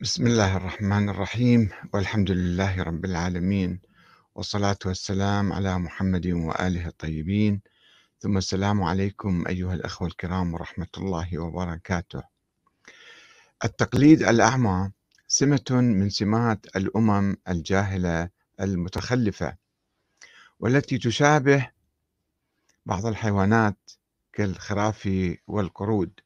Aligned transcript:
بسم 0.00 0.26
الله 0.26 0.56
الرحمن 0.56 1.08
الرحيم. 1.08 1.70
والحمد 1.94 2.30
لله 2.30 2.82
رب 2.82 3.04
العالمين. 3.04 3.80
والصلاة 4.34 4.78
والسلام 4.86 5.52
على 5.52 5.78
محمد 5.78 6.26
وآله 6.26 6.86
الطيبين. 6.86 7.60
ثم 8.18 8.36
السلام 8.36 8.82
عليكم 8.82 9.44
أيها 9.48 9.74
الأخوة 9.74 10.08
الكرام 10.08 10.54
ورحمة 10.54 10.86
الله 10.98 11.38
وبركاته. 11.38 12.22
التقليد 13.64 14.22
الأعمى 14.22 14.90
سمة 15.28 15.64
من 15.70 16.10
سمات 16.10 16.76
الأمم 16.76 17.36
الجاهلة 17.48 18.28
المتخلفة 18.60 19.56
والتي 20.60 20.98
تشابه 20.98 21.70
بعض 22.86 23.06
الحيوانات 23.06 23.90
كالخراف 24.32 25.08
والقرود. 25.46 26.20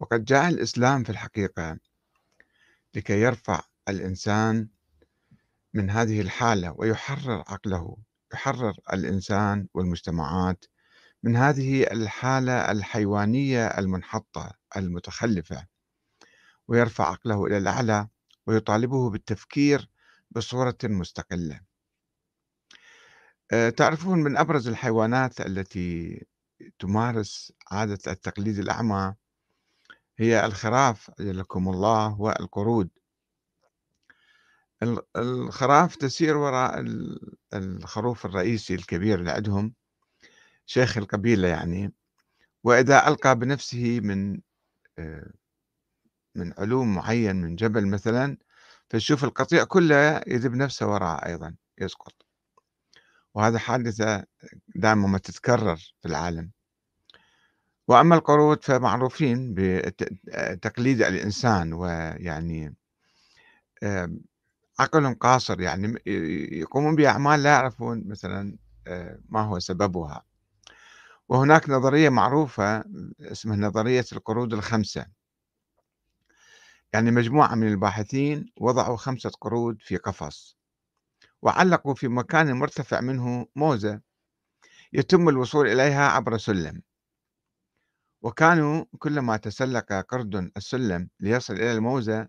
وقد 0.00 0.24
جاء 0.24 0.48
الإسلام 0.48 1.04
في 1.04 1.10
الحقيقة 1.10 1.78
لكي 2.94 3.20
يرفع 3.20 3.60
الإنسان 3.88 4.68
من 5.74 5.90
هذه 5.90 6.20
الحالة 6.20 6.74
ويحرر 6.76 7.44
عقله 7.48 7.96
يحرر 8.34 8.74
الإنسان 8.92 9.68
والمجتمعات 9.74 10.64
من 11.22 11.36
هذه 11.36 11.82
الحالة 11.82 12.72
الحيوانية 12.72 13.66
المنحطة 13.66 14.50
المتخلفة 14.76 15.66
ويرفع 16.68 17.10
عقله 17.10 17.46
إلى 17.46 17.58
الأعلى 17.58 18.08
ويطالبه 18.46 19.10
بالتفكير 19.10 19.88
بصورة 20.30 20.78
مستقلة. 20.84 21.60
آه، 23.52 23.70
تعرفون 23.70 24.18
من 24.18 24.36
أبرز 24.36 24.68
الحيوانات 24.68 25.40
التي 25.40 26.26
تمارس 26.78 27.52
عادة 27.70 28.12
التقليد 28.12 28.58
الأعمى 28.58 29.14
هي 30.18 30.46
الخراف 30.46 31.10
أجلكم 31.20 31.68
الله 31.68 32.20
والقرود. 32.20 32.90
الخراف 35.16 35.96
تسير 35.96 36.36
وراء 36.36 36.84
الخروف 37.54 38.26
الرئيسي 38.26 38.74
الكبير 38.74 39.18
اللي 39.18 39.30
عندهم 39.30 39.74
شيخ 40.66 40.98
القبيلة 40.98 41.48
يعني 41.48 41.92
وإذا 42.64 43.08
ألقى 43.08 43.38
بنفسه 43.38 44.00
من 44.00 44.40
آه، 44.98 45.32
من 46.34 46.52
علوم 46.58 46.94
معين 46.94 47.36
من 47.36 47.56
جبل 47.56 47.86
مثلا 47.86 48.36
فشوف 48.90 49.24
القطيع 49.24 49.64
كله 49.64 50.22
يذب 50.26 50.54
نفسه 50.54 50.86
وراء 50.88 51.26
أيضا 51.26 51.56
يسقط. 51.78 52.14
وهذا 53.34 53.58
حادثة 53.58 54.24
دائما 54.76 55.08
ما 55.08 55.18
تتكرر 55.18 55.76
في 55.76 56.08
العالم. 56.08 56.50
وأما 57.88 58.14
القرود 58.14 58.64
فمعروفين 58.64 59.54
بتقليد 59.56 61.02
الإنسان 61.02 61.72
ويعني 61.72 62.74
عقلهم 64.78 65.14
قاصر 65.14 65.60
يعني 65.60 66.02
يقومون 66.52 66.96
بأعمال 66.96 67.42
لا 67.42 67.50
يعرفون 67.50 68.02
مثلا 68.06 68.56
ما 69.28 69.40
هو 69.40 69.58
سببها. 69.58 70.24
وهناك 71.28 71.70
نظرية 71.70 72.08
معروفة 72.08 72.84
اسمها 73.20 73.56
نظرية 73.56 74.04
القرود 74.12 74.52
الخمسة. 74.52 75.06
يعني 76.92 77.10
مجموعة 77.10 77.54
من 77.54 77.68
الباحثين 77.68 78.52
وضعوا 78.60 78.96
خمسة 78.96 79.30
قرود 79.40 79.82
في 79.82 79.96
قفص 79.96 80.56
وعلقوا 81.42 81.94
في 81.94 82.08
مكان 82.08 82.52
مرتفع 82.52 83.00
منه 83.00 83.46
موزة 83.56 84.00
يتم 84.92 85.28
الوصول 85.28 85.66
إليها 85.68 86.08
عبر 86.08 86.38
سلم. 86.38 86.82
وكانوا 88.22 88.84
كلما 88.98 89.36
تسلق 89.36 89.92
قرد 89.92 90.50
السلم 90.56 91.08
ليصل 91.20 91.54
إلى 91.54 91.72
الموزة 91.72 92.28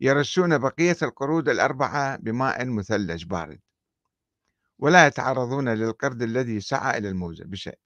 يرشون 0.00 0.58
بقية 0.58 0.96
القرود 1.02 1.48
الأربعة 1.48 2.16
بماء 2.16 2.66
مثلج 2.66 3.24
بارد. 3.24 3.60
ولا 4.78 5.06
يتعرضون 5.06 5.68
للقرد 5.68 6.22
الذي 6.22 6.60
سعى 6.60 6.98
إلى 6.98 7.08
الموزة 7.08 7.44
بشيء. 7.44 7.78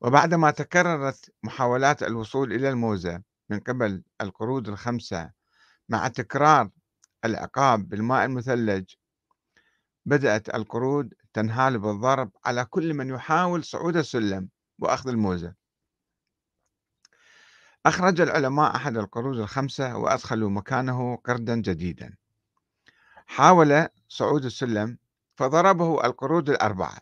وبعدما 0.00 0.50
تكررت 0.50 1.30
محاولات 1.42 2.02
الوصول 2.02 2.52
إلى 2.52 2.68
الموزة 2.68 3.22
من 3.50 3.60
قبل 3.60 4.02
القرود 4.20 4.68
الخمسة 4.68 5.30
مع 5.88 6.08
تكرار 6.08 6.70
العقاب 7.24 7.88
بالماء 7.88 8.24
المثلج 8.24 8.84
بدأت 10.06 10.54
القرود 10.54 11.14
تنهال 11.32 11.78
بالضرب 11.78 12.30
على 12.44 12.64
كل 12.64 12.94
من 12.94 13.08
يحاول 13.08 13.64
صعود 13.64 13.96
السلم 13.96 14.48
وأخذ 14.78 15.08
الموزة. 15.08 15.65
أخرج 17.86 18.20
العلماء 18.20 18.76
أحد 18.76 18.96
القرود 18.96 19.38
الخمسة 19.38 19.96
وأدخلوا 19.96 20.50
مكانه 20.50 21.16
قردا 21.16 21.56
جديدا. 21.56 22.16
حاول 23.26 23.88
صعود 24.08 24.44
السلم 24.44 24.98
فضربه 25.36 26.04
القرود 26.04 26.50
الأربعة. 26.50 26.98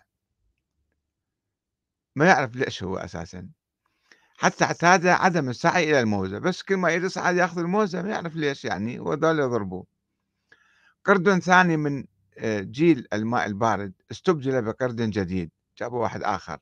ما 2.17 2.27
يعرف 2.27 2.56
ليش 2.56 2.83
هو 2.83 2.97
أساسا. 2.97 3.49
حتى 4.37 4.65
اعتاد 4.65 5.06
عدم 5.06 5.49
السعي 5.49 5.91
إلى 5.91 6.00
الموزة 6.00 6.39
بس 6.39 6.62
كل 6.62 6.77
ما 6.77 6.91
يصعد 6.91 7.37
يأخذ 7.37 7.59
الموزة 7.59 8.03
ما 8.03 8.11
يعرف 8.11 8.37
ليش 8.37 8.65
يعني 8.65 9.01
وذول 9.01 9.39
يضربوه. 9.39 9.87
قرد 11.05 11.39
ثاني 11.39 11.77
من 11.77 12.05
آه، 12.39 12.61
جيل 12.61 13.09
الماء 13.12 13.47
البارد 13.47 13.93
استبدل 14.11 14.62
بقرد 14.62 14.97
جديد 14.97 15.51
جابوا 15.78 16.03
واحد 16.03 16.22
آخر. 16.22 16.59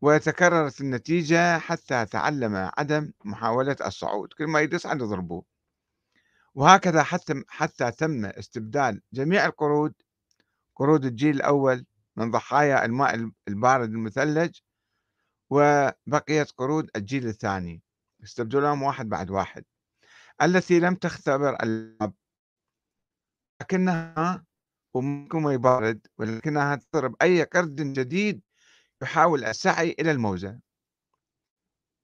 وتكررت 0.00 0.80
النتيجة 0.80 1.58
حتى 1.58 2.06
تعلم 2.06 2.70
عدم 2.78 3.12
محاولة 3.24 3.76
الصعود. 3.86 4.32
كل 4.32 4.46
ما 4.46 4.60
يصعد 4.60 5.00
يضربوه 5.00 5.44
وهكذا 6.54 7.02
حتى 7.02 7.42
حتى 7.48 7.90
تم 7.90 8.24
استبدال 8.24 9.02
جميع 9.12 9.46
القرود 9.46 9.94
قرود 10.76 11.04
الجيل 11.04 11.36
الأول 11.36 11.86
من 12.16 12.30
ضحايا 12.30 12.84
الماء 12.84 13.30
البارد 13.48 13.88
المثلج 13.88 14.58
وبقيت 15.50 16.50
قرود 16.50 16.90
الجيل 16.96 17.26
الثاني. 17.26 17.82
استبدلوهم 18.24 18.82
واحد 18.82 19.08
بعد 19.08 19.30
واحد. 19.30 19.64
التي 20.42 20.80
لم 20.80 20.94
تختبر 20.94 21.62
اللعب 21.62 22.14
لكنها 23.60 24.44
وممكن 24.94 25.38
ما 25.42 25.52
يبارد 25.52 26.06
ولكنها 26.18 26.76
تضرب 26.76 27.16
أي 27.22 27.42
قرد 27.42 27.76
جديد 27.92 28.42
يحاول 29.02 29.44
السعي 29.44 29.96
إلى 30.00 30.10
الموزة. 30.10 30.60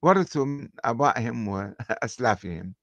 ورثوا 0.03 0.45
من 0.45 0.69
آبائهم 0.85 1.49
وأسلافهم 1.49 2.75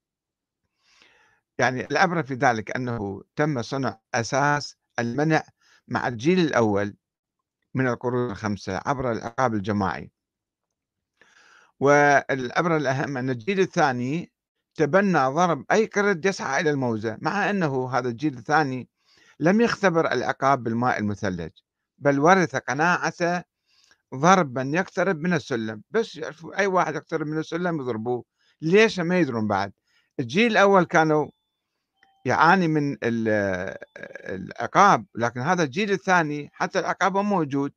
يعني 1.60 1.86
العبرة 1.92 2.22
في 2.22 2.34
ذلك 2.34 2.76
أنه 2.76 3.24
تم 3.36 3.62
صنع 3.62 4.00
أساس 4.14 4.78
المنع 5.00 5.44
مع 5.88 6.08
الجيل 6.08 6.40
الأول 6.40 6.96
من 7.74 7.88
القرون 7.88 8.32
الخمسة 8.32 8.82
عبر 8.86 9.12
العقاب 9.12 9.54
الجماعي. 9.54 10.12
والعبرة 11.80 12.78
الأهم 12.78 13.18
أن 13.18 13.30
الجيل 13.30 13.60
الثاني 13.60 14.32
تبنى 14.76 15.20
ضرب 15.20 15.66
أي 15.72 15.86
قرد 15.86 16.26
يسعى 16.26 16.62
إلى 16.62 16.70
الموزة 16.70 17.18
مع 17.22 17.50
أنه 17.50 17.90
هذا 17.98 18.10
الجيل 18.10 18.38
الثاني 18.38 18.90
لم 19.40 19.62
يختبر 19.62 20.12
العقاب 20.12 20.64
بالماء 20.64 21.00
المثلج 21.00 21.52
بل 21.98 22.20
ورث 22.20 22.56
قناعة 22.56 23.46
ضرب 24.16 24.60
من 24.60 24.74
يقترب 24.74 25.20
من 25.20 25.34
السلم 25.34 25.84
بس 25.92 26.16
يعرفوا 26.16 26.60
أي 26.60 26.68
واحد 26.68 26.96
يقترب 26.96 27.28
من 27.28 27.38
السلم 27.38 27.82
يضربوه. 27.82 28.24
ليش 28.62 29.00
ما 29.00 29.20
يدرون 29.20 29.48
بعد؟ 29.48 29.74
الجيل 30.20 30.52
الأول 30.52 30.84
كانوا 30.86 31.28
يعاني 32.26 32.68
من 32.68 32.98
العقاب 33.04 35.06
لكن 35.16 35.40
هذا 35.42 35.64
الجيل 35.64 35.92
الثاني 35.92 36.50
حتى 36.54 36.80
العقاب 36.80 37.18
موجود. 37.18 37.74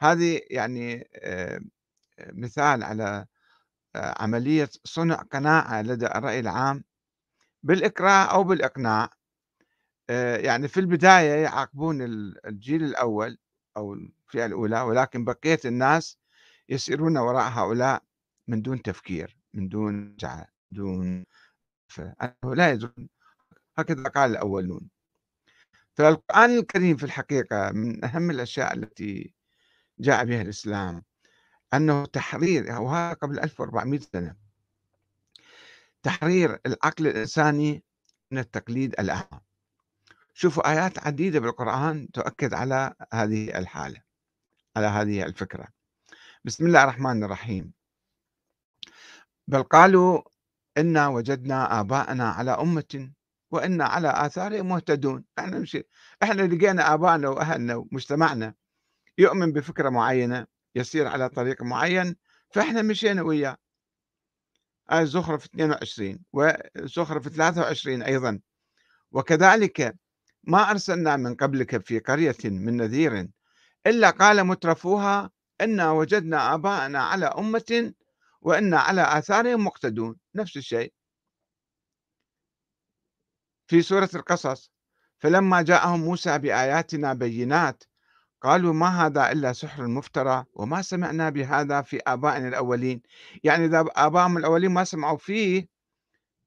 هذه 0.00 0.40
يعني 0.50 1.08
آه، 1.16 1.60
مثال 2.32 2.82
على 2.82 3.26
آه، 3.96 4.14
عملية 4.22 4.68
صنع 4.84 5.14
قناعة 5.16 5.82
لدى 5.82 6.06
الرأي 6.06 6.40
العام 6.40 6.84
بالإكراه 7.62 8.24
أو 8.24 8.44
بالإقناع. 8.44 9.10
آه، 10.10 10.36
يعني 10.36 10.68
في 10.68 10.80
البداية 10.80 11.42
يعاقبون 11.42 12.02
الجيل 12.46 12.84
الأول 12.84 13.38
أو 13.76 13.94
الفئة 13.94 14.46
الأولى 14.46 14.80
ولكن 14.80 15.24
بقية 15.24 15.60
الناس 15.64 16.18
يسيرون 16.68 17.18
وراء 17.18 17.48
هؤلاء 17.50 18.02
من 18.48 18.62
دون 18.62 18.82
تفكير 18.82 19.36
من 19.54 19.68
دون 19.68 20.16
جعل 20.16 20.46
دون 20.70 21.26
فأنه 21.88 22.54
لا 22.54 22.70
يدرون 22.70 23.08
هكذا 23.78 24.02
قال 24.08 24.30
الأولون. 24.30 24.88
فالقرآن 25.94 26.58
الكريم 26.58 26.96
في 26.96 27.04
الحقيقة 27.04 27.70
من 27.72 28.04
أهم 28.04 28.30
الأشياء 28.30 28.74
التي 28.74 29.34
جاء 29.98 30.24
بها 30.24 30.42
الإسلام 30.42 31.02
أنه 31.74 32.06
تحرير 32.06 32.72
وهذا 32.80 33.12
قبل 33.14 33.40
1400 33.40 34.00
سنة. 34.00 34.36
تحرير 36.02 36.60
العقل 36.66 37.06
الإنساني 37.06 37.84
من 38.30 38.38
التقليد 38.38 38.94
الأعمى 39.00 39.40
شوفوا 40.38 40.70
آيات 40.70 41.06
عديدة 41.06 41.40
بالقرآن 41.40 42.10
تؤكد 42.10 42.54
على 42.54 42.94
هذه 43.12 43.58
الحالة 43.58 44.02
على 44.76 44.86
هذه 44.86 45.22
الفكرة. 45.22 45.68
بسم 46.44 46.66
الله 46.66 46.82
الرحمن 46.82 47.24
الرحيم. 47.24 47.72
بل 49.48 49.62
قالوا 49.62 50.22
إنا 50.78 51.08
وجدنا 51.08 51.80
آباءنا 51.80 52.28
على 52.28 52.50
أمة 52.50 53.12
وإنا 53.50 53.84
على 53.84 54.26
آثارهم 54.26 54.68
مهتدون. 54.68 55.24
إحنا 55.38 55.58
مش 55.58 55.78
إحنا 56.22 56.42
لقينا 56.42 56.94
آبائنا 56.94 57.28
وأهلنا 57.28 57.74
ومجتمعنا 57.74 58.54
يؤمن 59.18 59.52
بفكرة 59.52 59.88
معينة 59.88 60.46
يسير 60.74 61.06
على 61.06 61.28
طريق 61.28 61.62
معين 61.62 62.16
فإحنا 62.50 62.82
مشينا 62.82 63.22
وياه. 63.22 63.56
هاي 64.90 65.02
الزخرف 65.02 65.44
22 65.44 66.18
وزخرف 66.32 67.28
23 67.28 68.02
أيضا. 68.02 68.40
وكذلك 69.12 70.05
ما 70.46 70.70
أرسلنا 70.70 71.16
من 71.16 71.34
قبلك 71.34 71.86
في 71.86 71.98
قرية 71.98 72.36
من 72.44 72.76
نذير 72.76 73.28
إلا 73.86 74.10
قال 74.10 74.44
مترفوها 74.44 75.30
إنا 75.60 75.90
وجدنا 75.90 76.54
آباءنا 76.54 77.02
على 77.02 77.26
أمة 77.26 77.92
وإنا 78.40 78.78
على 78.78 79.18
آثارهم 79.18 79.64
مقتدون. 79.64 80.16
نفس 80.34 80.56
الشيء. 80.56 80.92
في 83.66 83.82
سورة 83.82 84.10
القصص 84.14 84.70
فلما 85.18 85.62
جاءهم 85.62 86.00
موسى 86.00 86.38
بآياتنا 86.38 87.12
بينات 87.14 87.84
قالوا 88.42 88.72
ما 88.72 89.06
هذا 89.06 89.32
إلا 89.32 89.52
سحر 89.52 89.86
مفترى 89.86 90.44
وما 90.54 90.82
سمعنا 90.82 91.30
بهذا 91.30 91.82
في 91.82 92.00
آبائنا 92.06 92.48
الأولين. 92.48 93.02
يعني 93.44 93.64
إذا 93.64 93.84
آبائهم 93.96 94.36
الأولين 94.36 94.70
ما 94.70 94.84
سمعوا 94.84 95.18
فيه 95.18 95.68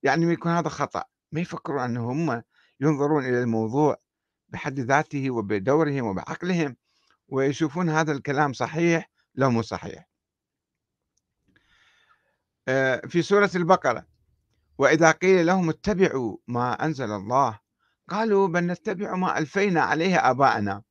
يعني 0.04 0.34
يكون 0.34 0.52
هذا 0.52 0.70
خطأ. 0.70 1.04
ما 1.32 1.42
يفكرون 1.42 1.82
أن 1.84 1.98
هم 1.98 2.44
ينظرون 2.80 3.26
إلى 3.26 3.44
الموضوع 3.44 3.98
بحد 4.50 4.80
ذاته 4.80 5.32
وبدورهم 5.32 6.06
وبعقلهم 6.06 6.76
ويشوفون 7.28 7.90
هذا 7.90 8.12
الكلام 8.12 8.54
صحيح 8.54 9.10
لو 9.36 9.50
مو 9.52 9.62
صحيح. 9.62 10.10
آه، 12.68 13.02
في 13.08 13.22
سورة 13.22 13.52
البقرة 13.56 14.06
وإذا 14.78 15.12
قيل 15.12 15.46
لهم 15.46 15.70
اتبعوا 15.70 16.38
ما 16.48 16.86
أنزل 16.86 17.12
الله 17.12 17.60
قالوا 18.10 18.48
بل 18.48 18.66
نتبع 18.66 19.16
ما 19.16 19.38
ألفينا 19.38 19.82
عليه 19.82 20.30
آباءنا. 20.30 20.84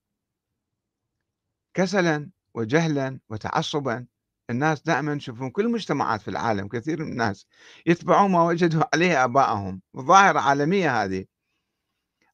كسلا 1.75 2.31
وجهلا 2.55 3.21
وتعصبا 3.29 4.07
الناس 4.51 4.83
دائما 4.83 5.13
يشوفون 5.13 5.51
كل 5.51 5.67
المجتمعات 5.67 6.21
في 6.23 6.29
العالم 6.29 6.69
كثير 6.69 7.05
من 7.05 7.13
الناس 7.13 7.47
يتبعون 7.87 8.31
ما 8.31 8.45
وجدوا 8.45 8.83
عليه 8.95 9.25
آباءهم 9.25 9.83
ظاهرة 9.97 10.41
عالمية 10.41 11.05
هذه. 11.05 11.25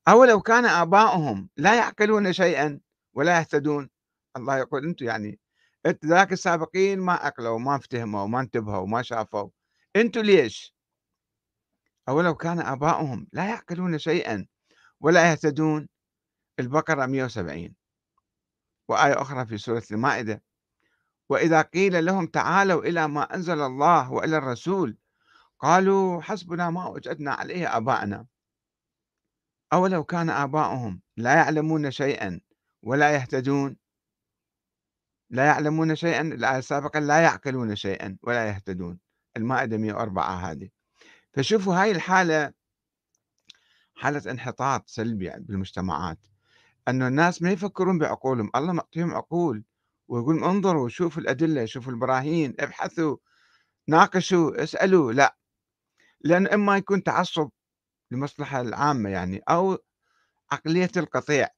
أولو 0.08 0.40
كان 0.40 0.64
آباؤهم 0.64 1.48
لا 1.56 1.74
يعقلون 1.74 2.32
شيئا 2.32 2.80
ولا 3.14 3.38
يهتدون. 3.38 3.90
الله 4.36 4.58
يقول 4.58 4.86
أنتم 4.86 5.06
يعني 5.06 5.38
ذاك 6.06 6.32
السابقين 6.32 7.00
ما 7.00 7.12
عقلوا 7.12 7.58
ما 7.58 7.76
افتهموا 7.76 8.26
ما 8.26 8.40
انتبهوا 8.40 8.86
ما 8.86 9.02
شافوا. 9.02 9.48
أنتم 9.96 10.20
ليش؟ 10.20 10.74
أولو 12.08 12.34
كان 12.34 12.60
آباؤهم 12.60 13.28
لا 13.32 13.48
يعقلون 13.48 13.98
شيئا 13.98 14.46
ولا 15.00 15.30
يهتدون. 15.30 15.88
البقرة 16.60 17.06
170 17.06 17.74
وآية 18.88 19.22
أخرى 19.22 19.46
في 19.46 19.58
سورة 19.58 19.82
المائدة. 19.90 20.42
وإذا 21.28 21.62
قيل 21.62 22.04
لهم 22.04 22.26
تعالوا 22.26 22.82
إلى 22.82 23.08
ما 23.08 23.34
أنزل 23.34 23.60
الله 23.60 24.12
وإلى 24.12 24.36
الرسول 24.36 24.96
قالوا 25.58 26.22
حسبنا 26.22 26.70
ما 26.70 26.86
وجدنا 26.86 27.32
عليه 27.32 27.76
آباءنا. 27.76 28.26
أولو 29.72 30.04
كان 30.04 30.30
آباؤهم 30.30 31.00
لا 31.16 31.34
يعلمون 31.34 31.90
شيئا 31.90 32.40
ولا 32.82 33.14
يهتدون 33.14 33.76
لا 35.30 35.46
يعلمون 35.46 35.94
شيئا 35.96 36.20
الآية 36.20 36.58
السابقة 36.58 37.00
لا 37.00 37.20
يعقلون 37.20 37.76
شيئا 37.76 38.16
ولا 38.22 38.48
يهتدون. 38.48 38.98
المائدة 39.36 39.76
104 39.76 40.50
هذه. 40.50 40.68
فشوفوا 41.32 41.74
هاي 41.82 41.90
الحالة 41.90 42.52
حالة 43.94 44.30
انحطاط 44.30 44.88
سلبي 44.88 45.30
بالمجتمعات. 45.38 46.18
أنه 46.88 47.08
الناس 47.08 47.42
ما 47.42 47.50
يفكرون 47.50 47.98
بعقولهم. 47.98 48.50
الله 48.56 48.72
معطيهم 48.72 49.14
عقول 49.14 49.64
ويقول 50.08 50.44
انظروا 50.44 50.88
شوفوا 50.88 51.22
الأدلة 51.22 51.64
شوفوا 51.64 51.92
البراهين 51.92 52.54
ابحثوا 52.60 53.16
ناقشوا 53.88 54.62
اسألوا. 54.62 55.12
لا. 55.12 55.36
لأن 56.20 56.46
إما 56.46 56.76
يكون 56.76 57.02
تعصب 57.02 57.50
للمصلحة 58.14 58.60
العامة 58.60 59.10
يعني 59.10 59.42
أو 59.48 59.78
عقلية 60.52 60.90
القطيع. 60.96 61.48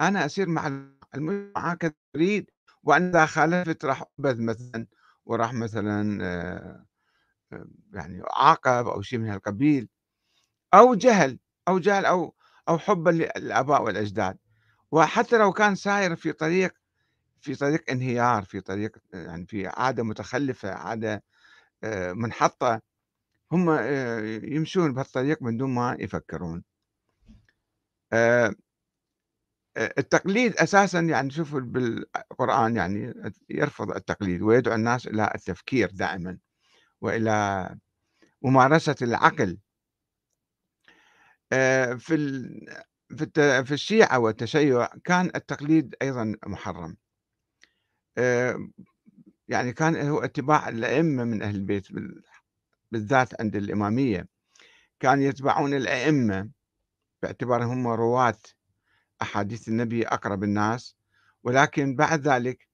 أنا 0.00 0.26
أسير 0.26 0.48
مع 0.48 0.66
المجتمع 1.14 1.74
كذا 1.74 1.92
أريد 2.16 2.50
وأنا 2.84 3.10
إذا 3.10 3.26
خالفت 3.26 3.84
راح 3.84 4.04
أبذ 4.20 4.42
مثلا 4.42 4.86
وراح 5.26 5.54
مثلا 5.54 6.18
آه، 6.24 6.86
آه، 7.52 7.66
يعني 7.94 8.22
عاقب 8.34 8.88
أو 8.88 9.02
شيء 9.02 9.18
من 9.18 9.28
هالقبيل. 9.30 9.88
أو 10.74 10.94
جهل 10.94 11.38
أو 11.68 11.78
جهل 11.78 12.06
أو 12.06 12.34
أو 12.68 12.78
حبا 12.78 13.10
للآباء 13.10 13.82
والأجداد. 13.82 14.38
وحتى 14.92 15.38
لو 15.38 15.52
كان 15.52 15.74
ساير 15.74 16.16
في 16.16 16.32
طريق 16.32 16.74
في 17.40 17.54
طريق 17.54 17.90
انهيار 17.90 18.44
في 18.44 18.60
طريق 18.60 18.98
يعني 19.14 19.46
في 19.46 19.66
عادة 19.68 20.02
متخلفة 20.02 20.72
عادة 20.74 21.24
آه، 21.84 22.12
منحطة 22.12 22.82
هم 23.52 23.70
يمشون 24.54 24.92
بهالطريق 24.94 25.42
من 25.42 25.56
دون 25.56 25.74
ما 25.74 25.96
يفكرون. 26.00 26.64
التقليد 29.78 30.56
أساسا 30.56 31.00
يعني 31.00 31.30
شوفوا 31.30 31.60
بالقرآن 31.60 32.76
يعني 32.76 33.14
يرفض 33.50 33.90
التقليد 33.90 34.42
ويدعو 34.42 34.74
الناس 34.74 35.06
إلى 35.06 35.32
التفكير 35.34 35.90
دائما 35.90 36.38
وإلى 37.00 37.68
ممارسة 38.42 38.96
العقل. 39.02 39.58
آه، 41.52 41.94
في 41.94 42.16
في 43.64 43.72
الشيعة 43.72 44.18
والتشيع 44.18 44.86
كان 45.04 45.26
التقليد 45.34 45.94
أيضا 46.02 46.34
محرم. 46.46 46.96
آه، 48.18 48.68
يعني 49.48 49.72
كان 49.72 49.96
هو 50.08 50.18
اتباع 50.18 50.68
الأئمة 50.68 51.24
من 51.24 51.42
أهل 51.42 51.54
البيت 51.54 51.86
بالذات 52.92 53.40
عند 53.40 53.56
الإمامية 53.56 54.28
كان 55.00 55.22
يتبعون 55.22 55.74
الأئمة 55.74 56.50
باعتبارهم 57.22 57.70
هم 57.70 57.88
رواة 57.88 58.38
أحاديث 59.22 59.68
النبي 59.68 60.06
أقرب 60.06 60.44
الناس 60.44 60.96
ولكن 61.44 61.96
بعد 61.96 62.28
ذلك 62.28 62.68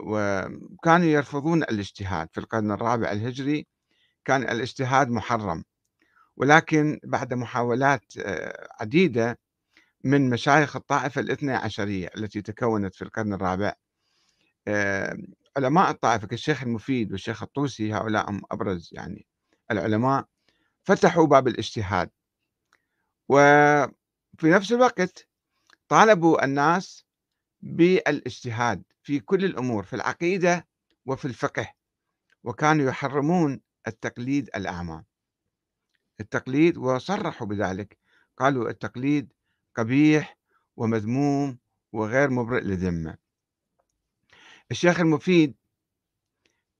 وكانوا 0.00 1.06
يرفضون 1.06 1.62
الاجتهاد. 1.62 2.28
في 2.32 2.38
القرن 2.38 2.70
الرابع 2.70 3.12
الهجري 3.12 3.66
كان 4.24 4.42
الاجتهاد 4.42 5.08
محرم 5.08 5.64
ولكن 6.36 7.00
بعد 7.04 7.34
محاولات 7.34 8.04
آه، 8.18 8.68
عديدة 8.80 9.38
من 10.04 10.30
مشايخ 10.30 10.76
الطائفة 10.76 11.20
الاثنى 11.20 11.52
عشرية 11.52 12.10
التي 12.16 12.42
تكونت 12.42 12.94
في 12.94 13.02
القرن 13.02 13.32
الرابع 13.32 13.74
علماء 15.56 15.90
الطائفة 15.90 16.26
كالشيخ 16.26 16.62
المفيد 16.62 17.12
والشيخ 17.12 17.42
الطوسي 17.42 17.92
هؤلاء 17.94 18.30
هم 18.30 18.42
أبرز 18.50 18.90
يعني 18.92 19.26
العلماء 19.70 20.26
فتحوا 20.84 21.26
باب 21.26 21.48
الاجتهاد. 21.48 22.10
و 23.28 23.36
في 24.38 24.50
نفس 24.50 24.72
الوقت 24.72 25.28
طالبوا 25.88 26.44
الناس 26.44 27.06
بالاجتهاد 27.60 28.82
في 29.02 29.20
كل 29.20 29.44
الأمور 29.44 29.84
في 29.84 29.96
العقيدة 29.96 30.66
وفي 31.06 31.24
الفقه 31.24 31.72
وكانوا 32.44 32.88
يحرمون 32.88 33.60
التقليد 33.86 34.50
الأعمى. 34.56 35.04
التقليد 36.20 36.76
وصرحوا 36.76 37.46
بذلك. 37.46 37.98
قالوا 38.36 38.70
التقليد 38.70 39.32
قبيح 39.74 40.38
ومذموم 40.76 41.58
وغير 41.92 42.30
مبرئ 42.30 42.60
للذمه 42.60 43.25
الشيخ 44.70 45.00
المفيد 45.00 45.54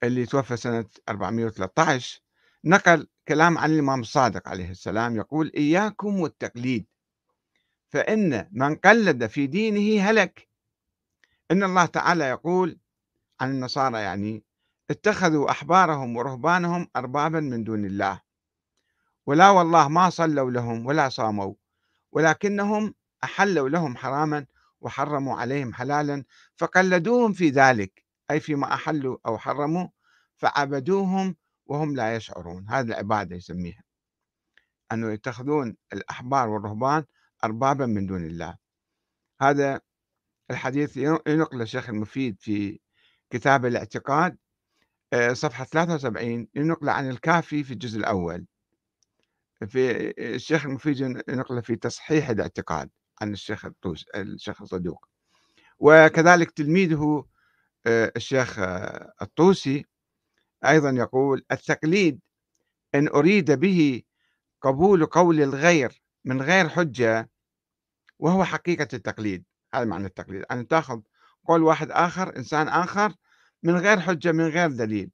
اللي 0.03 0.27
توفى 0.27 0.57
سنة 0.57 0.85
413 1.09 2.21
نقل 2.65 3.09
كلام 3.29 3.59
عن 3.59 3.71
الإمام 3.71 4.01
الصادق 4.01 4.49
عليه 4.49 4.71
السلام 4.71 5.17
يقول 5.17 5.53
إياكم 5.57 6.21
والتقليد 6.21 6.87
فإن 7.89 8.49
من 8.53 8.75
قلد 8.75 9.27
في 9.27 9.47
دينه 9.47 10.11
هلك. 10.11 10.49
إن 11.51 11.63
الله 11.63 11.87
تعالى 11.87 12.25
يقول 12.25 12.79
عن 13.41 13.51
النصارى 13.51 13.99
يعني 14.01 14.45
اتخذوا 14.91 15.51
أحبارهم 15.51 16.17
ورهبانهم 16.17 16.89
أربابا 16.97 17.41
من 17.41 17.65
دون 17.65 17.85
الله 17.85 18.21
ولا 19.27 19.51
والله 19.51 19.89
ما 19.89 20.11
صلوا 20.11 20.51
لهم 20.51 20.87
ولا 20.87 21.09
صاموا 21.09 21.55
ولكنهم 22.13 22.95
أحلوا 23.25 23.69
لهم 23.69 23.97
حراما 23.97 24.47
وحرموا 24.87 25.37
عليهم 25.37 25.75
حلالا 25.75 26.25
فقلدوهم 26.57 27.33
في 27.33 27.51
ذلك 27.51 28.05
أي 28.31 28.41
فيما 28.41 28.75
أحلوا 28.75 29.19
أو 29.27 29.39
حرموا 29.39 29.89
فعبدوهم 30.37 31.37
وهم 31.67 31.97
لا 31.97 32.17
يشعرون. 32.17 32.67
هذه 32.69 32.87
العبادة 32.87 33.37
يسميها. 33.37 33.83
أنه 34.93 35.13
يتخذون 35.13 35.77
الأحبار 35.93 36.49
والرهبان 36.49 37.05
أربابا 37.45 37.87
من 37.87 38.07
دون 38.07 38.27
الله. 38.27 38.57
هذا 39.41 39.81
الحديث 40.51 40.97
ينقل 40.97 41.63
الشيخ 41.63 41.89
المفيد 41.89 42.37
في 42.41 42.81
كتاب 43.31 43.67
الاعتقاد 43.67 44.37
آآ 45.13 45.35
صفحة 45.35 45.65
73 45.65 46.49
ينقل 46.55 46.89
عن 46.89 47.11
الكافي 47.11 47.65
في 47.65 47.73
الجزء 47.73 47.99
الأول، 47.99 48.47
في 49.69 50.11
الشيخ 50.35 50.67
المفيد 50.67 51.01
ينقله 51.29 51.61
في 51.61 51.77
تصحيح 51.77 52.31
الاعتقاد. 52.31 52.91
عن 53.23 53.33
الشيخ 53.33 53.65
الطوس 53.65 54.07
الشيخ 54.15 54.63
الصدوق، 54.63 55.07
وكذلك 55.79 56.51
تلميذه 56.51 57.27
آآ 57.87 58.13
الشيخ 58.17 58.59
الطوسي 59.23 59.87
أيضًا 60.67 60.91
يقول: 60.91 61.45
"التقليد 61.53 62.21
إن 62.95 63.09
أُريد 63.09 63.53
به 63.53 64.03
قبول 64.63 65.07
قول 65.07 65.43
الغير 65.43 66.03
من 66.25 66.43
غير 66.43 66.69
حجة 66.69 67.31
وهو 68.19 68.45
حقيقة 68.45 68.89
التقليد." 68.95 69.45
هذا 69.75 69.85
معنى 69.85 70.07
التقليد، 70.07 70.45
أن 70.51 70.69
تأخذ 70.69 71.01
قول 71.49 71.63
واحد 71.63 71.91
آخر 71.91 72.37
إنسان 72.37 72.69
آخر 72.69 73.15
من 73.63 73.77
غير 73.77 74.01
حجة 74.01 74.33
من 74.33 74.47
غير 74.49 74.71
دليل، 74.71 75.11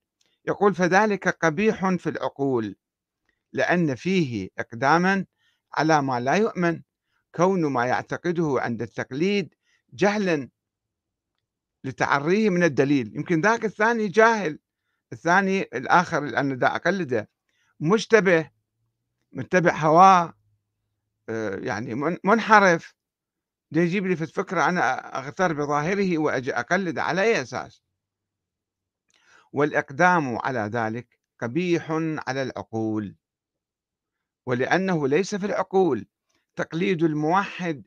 يقول: 0.48 0.74
"فذلك 0.74 1.28
قبيح 1.28 1.88
في 1.96 2.08
العقول، 2.10 2.76
لأن 3.52 3.94
فيه 3.94 4.48
إقدامًا 4.58 5.26
على 5.74 6.02
ما 6.02 6.20
لا 6.20 6.34
يؤمن، 6.34 6.82
كون 7.34 7.66
ما 7.66 7.86
يعتقده 7.86 8.56
عند 8.60 8.82
التقليد 8.82 9.54
جهلًا 9.92 10.48
لتعريه 11.84 12.50
من 12.50 12.62
الدليل." 12.62 13.16
يمكن 13.16 13.40
ذاك 13.40 13.64
الثاني 13.64 14.08
جاهل، 14.08 14.58
الثاني 15.12 15.62
الآخر 15.62 16.18
أنا 16.18 16.54
دا 16.54 16.76
أقلده 16.76 17.28
مشتبه، 17.80 18.50
متبع 19.32 19.76
هواه، 19.76 20.34
آآ 21.28 21.56
يعني 21.56 21.94
من 21.94 22.18
منحرف، 22.24 22.94
يجيب 23.72 24.06
لي 24.06 24.16
فد 24.16 24.26
فكرة 24.28 24.68
أنا 24.68 25.18
أغتر 25.18 25.52
بظاهره 25.52 26.18
وأجي 26.18 26.54
أقلده 26.54 27.02
على 27.02 27.22
أي 27.22 27.42
أساس؟ 27.42 27.82
والإقدام 29.52 30.38
على 30.38 30.58
ذلك 30.60 31.18
قبيح 31.40 31.90
على 32.28 32.42
العقول، 32.42 33.16
ولأنه 34.46 35.08
ليس 35.08 35.34
في 35.34 35.46
العقول 35.46 36.06
تقليد 36.56 37.02
الموحد 37.02 37.82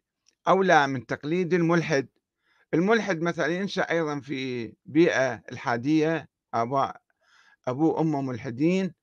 أولى 0.48 0.88
من 0.88 1.06
تقليد 1.06 1.54
الملحد، 1.54 2.08
الملحد 2.74 3.22
مثلًا 3.22 3.48
ينشأ 3.48 3.82
أيضًا 3.92 4.20
في 4.20 4.74
بيئة 4.86 5.34
الحادية 5.52 6.30
آباء 6.54 7.02
أبوه 7.68 7.96
وأمه 7.96 8.22
ملحدين، 8.22 8.94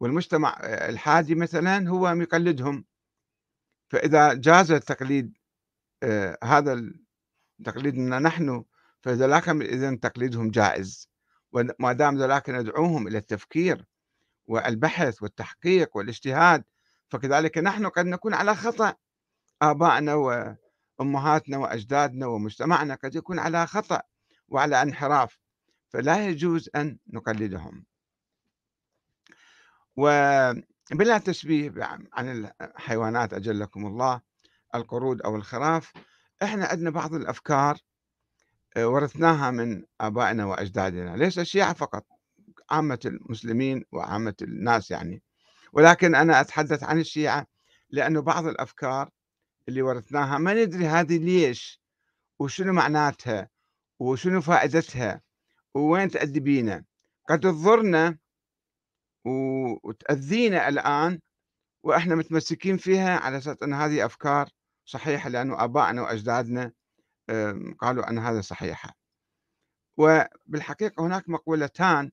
والمجتمع 0.00 0.58
الحادي 0.64 1.34
مثلًا 1.34 1.88
هو 1.88 2.08
يقلدهم، 2.08 2.84
فإذا 3.90 4.34
جاز 4.34 4.72
التقليد 4.72 5.38
آآ 6.02 6.38
هذا 6.44 6.92
تقليدنا 7.64 8.18
نحن 8.18 8.64
فذاك 9.02 9.48
إذًا 9.48 9.96
تقليدهم 10.02 10.50
جائز، 10.50 11.10
وما 11.52 11.92
دام 11.92 12.18
ذولاك 12.18 12.50
ندعوهم 12.50 13.08
إلى 13.08 13.18
التفكير 13.18 13.84
والبحث 14.46 15.22
والتحقيق 15.22 15.96
والاجتهاد، 15.96 16.64
فكذلك 17.10 17.58
نحن 17.58 17.86
قد 17.86 18.06
نكون 18.06 18.34
على 18.34 18.54
خطأ، 18.56 18.94
آبائنا 19.62 20.14
وأمهاتنا 21.00 21.58
وأجدادنا 21.58 22.26
ومجتمعنا 22.26 22.94
قد 22.94 23.14
يكون 23.14 23.38
على 23.38 23.66
خطأ 23.66 24.02
وعلى 24.48 24.82
انحراف، 24.82 25.38
فلا 25.88 26.28
يجوز 26.28 26.70
أن 26.76 26.98
نقلدهم. 27.12 27.84
وبلا 29.96 31.18
تشبيه 31.24 31.72
عن 32.12 32.52
الحيوانات 32.60 33.32
أجلكم 33.32 33.86
الله 33.86 34.20
القرود 34.74 35.22
أو 35.22 35.36
الخراف، 35.36 35.92
إحنا 36.42 36.66
عندنا 36.66 36.90
بعض 36.90 37.14
الأفكار 37.14 37.78
ورثناها 38.78 39.50
من 39.50 39.84
آبائنا 40.00 40.44
وأجدادنا، 40.44 41.16
ليس 41.16 41.38
الشيعة 41.38 41.72
فقط، 41.72 42.06
عامة 42.70 43.00
المسلمين 43.04 43.84
وعامة 43.92 44.34
الناس 44.42 44.90
يعني، 44.90 45.22
ولكن 45.72 46.14
أنا 46.14 46.40
أتحدث 46.40 46.82
عن 46.82 47.00
الشيعة 47.00 47.46
لأنه 47.90 48.20
بعض 48.22 48.46
الأفكار 48.46 49.10
ورثناها 49.68 50.38
ما 50.38 50.54
ندري 50.54 50.86
هذه 50.86 51.18
ليش 51.18 51.80
وشنو 52.38 52.72
معناتها 52.72 53.48
وشنو 53.98 54.40
فائدتها 54.40 55.22
ووين 55.74 56.10
تؤدي 56.10 56.40
بينا، 56.40 56.84
قد 57.28 57.40
تضرنا 57.40 58.18
وتأذينا 59.84 60.68
الآن 60.68 61.20
وإحنا 61.82 62.14
متمسكين 62.14 62.76
فيها 62.76 63.18
على 63.18 63.38
أساس 63.38 63.62
أن 63.62 63.74
هذه 63.74 64.06
أفكار 64.06 64.48
صحيحة 64.84 65.28
لأنه 65.28 65.64
آبائنا 65.64 66.02
وأجدادنا 66.02 66.72
قالوا 67.78 68.10
أن 68.10 68.18
هذا 68.18 68.40
صحيحة. 68.40 68.96
وبالحقيقة 69.96 71.06
هناك 71.06 71.28
مقولتان 71.28 72.10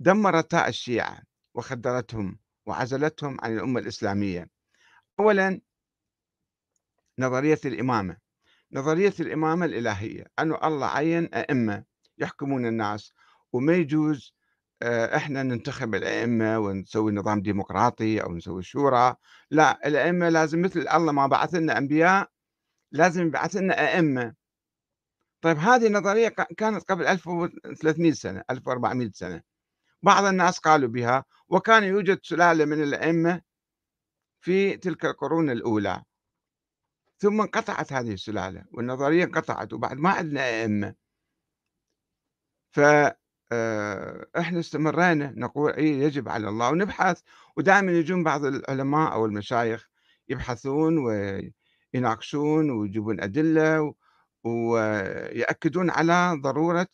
دمرتا 0.00 0.68
الشيعة 0.68 1.22
وخدرتهم 1.54 2.38
وعزلتهم 2.66 3.36
عن 3.40 3.52
الأمة 3.52 3.80
الإسلامية. 3.80 4.50
أولا 5.20 5.60
نظرية 7.18 7.60
الإمامة. 7.64 8.16
نظرية 8.72 9.14
الإمامة 9.20 9.66
الإلهية 9.66 10.24
أن 10.38 10.52
الله 10.64 10.86
عين 10.86 11.34
أئمة 11.34 11.84
يحكمون 12.18 12.66
الناس 12.66 13.12
وما 13.52 13.72
يجوز 13.72 14.34
إحنا 14.82 15.42
ننتخب 15.42 15.94
الأئمة 15.94 16.58
ونسوي 16.58 17.12
نظام 17.12 17.42
ديمقراطي 17.42 18.22
أو 18.22 18.34
نسوي 18.36 18.62
شورى. 18.62 19.14
لا 19.50 19.88
الأئمة 19.88 20.28
لازم 20.28 20.62
مثل 20.62 20.80
الله 20.80 21.12
ما 21.12 21.26
بعث 21.26 21.54
لنا 21.54 21.78
أنبياء 21.78 22.30
لازم 22.92 23.26
يبعث 23.26 23.56
لنا 23.56 23.94
أئمة. 23.94 24.34
طيب 25.40 25.58
هذه 25.58 25.86
النظرية 25.86 26.28
كانت 26.28 26.82
قبل 26.90 27.06
1300 27.06 28.12
سنة 28.12 28.42
1400 28.50 29.10
سنة. 29.14 29.42
بعض 30.02 30.24
الناس 30.24 30.58
قالوا 30.58 30.88
بها 30.88 31.24
وكان 31.48 31.84
يوجد 31.84 32.18
سلالة 32.22 32.64
من 32.64 32.82
الأئمة 32.82 33.40
في 34.40 34.76
تلك 34.76 35.04
القرون 35.04 35.50
الأولى. 35.50 36.02
ثم 37.20 37.40
انقطعت 37.40 37.92
هذه 37.92 38.12
السلالة 38.12 38.64
والنظرية 38.72 39.24
انقطعت 39.24 39.72
وبعد 39.72 39.98
ما 39.98 40.10
عندنا 40.10 40.40
أئمة. 40.40 40.94
ف 42.70 42.80
إحنا 44.38 44.60
استمرينا 44.60 45.32
نقول 45.36 45.72
إي 45.72 46.00
يجب 46.00 46.28
على 46.28 46.48
الله 46.48 46.70
ونبحث 46.70 47.20
ودائما 47.56 47.92
يجون 47.92 48.24
بعض 48.24 48.44
العلماء 48.44 49.12
أو 49.12 49.26
المشايخ 49.26 49.88
يبحثون 50.28 50.98
ويناقشون 51.94 52.70
ويجيبون 52.70 53.20
أدلة 53.20 53.94
ويأكدون 54.44 55.90
على 55.90 56.40
ضرورة 56.42 56.88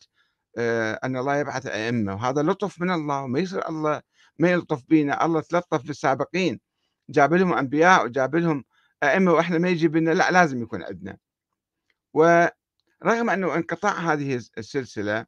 أن 1.03 1.17
الله 1.17 1.37
يبعث 1.37 1.65
أئمة. 1.65 2.13
وهذا 2.13 2.43
لطف 2.43 2.81
من 2.81 2.91
الله 2.91 3.23
وما 3.23 3.39
يصير 3.39 3.69
الله 3.69 4.01
ما 4.39 4.51
يلطف 4.51 4.83
بينا. 4.87 5.25
الله 5.25 5.41
تلطف 5.41 5.87
بالسابقين. 5.87 6.59
جاب 7.09 7.33
لهم 7.33 7.53
أنبياء 7.53 8.05
وجاب 8.05 8.35
لهم 8.35 8.63
أئمة 9.03 9.31
وإحنا 9.33 9.57
ما 9.57 9.69
يجيب 9.69 9.95
لنا 9.95 10.11
لا 10.11 10.31
لازم 10.31 10.61
يكون 10.61 10.83
عندنا. 10.83 11.17
ورغم 12.13 13.29
أنه 13.29 13.55
انقطاع 13.55 13.93
هذه 13.93 14.35
السلسلة 14.35 15.25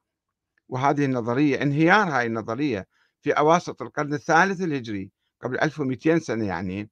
وهذه 0.69 1.05
النظرية 1.05 1.61
انهيار 1.61 2.07
هذه 2.07 2.25
النظرية 2.25 2.87
في 3.21 3.31
أواسط 3.31 3.81
القرن 3.81 4.13
الثالث 4.13 4.61
الهجري 4.61 5.11
قبل 5.41 5.59
1200 5.59 6.19
سنة 6.19 6.45
يعني 6.47 6.89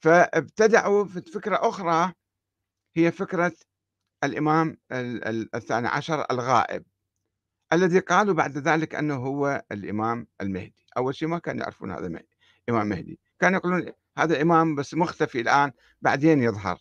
فابتدعوا 0.00 1.04
في 1.04 1.20
فكرة 1.22 1.68
أخرى 1.68 2.12
هي 2.96 3.12
فكرة 3.12 3.52
الإمام 4.24 4.76
الثاني 5.54 5.88
عشر 5.88 6.26
الغائب 6.30 6.84
الذي 7.72 7.98
قالوا 7.98 8.34
بعد 8.34 8.58
ذلك 8.58 8.94
أنه 8.94 9.14
هو 9.14 9.64
الإمام 9.72 10.26
المهدي. 10.40 10.86
أول 10.96 11.14
شيء 11.14 11.28
ما 11.28 11.38
كانوا 11.38 11.62
يعرفون 11.62 11.90
هذا 11.90 12.20
إمام 12.68 12.86
مهدي 12.86 13.20
كانوا 13.40 13.58
يقولون 13.58 13.92
هذا 14.18 14.42
إمام 14.42 14.74
بس 14.74 14.94
مختفي 14.94 15.40
الآن 15.40 15.72
بعدين 16.02 16.42
يظهر. 16.42 16.78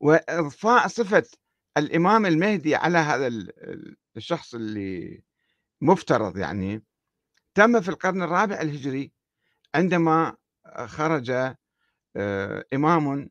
وإضفاء 0.00 0.88
صفة 0.88 1.24
الإمام 1.76 2.26
المهدي 2.26 2.74
على 2.74 2.98
هذا 2.98 3.30
الشخص 4.16 4.54
اللي 4.54 5.22
مفترض 5.80 6.38
يعني 6.38 6.82
تم 7.54 7.80
في 7.80 7.88
القرن 7.88 8.22
الرابع 8.22 8.60
الهجري 8.60 9.12
عندما 9.74 10.36
خرج 10.86 11.30
آه، 12.16 12.64
إمام 12.74 13.30